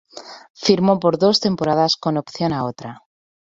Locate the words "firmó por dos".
0.65-1.39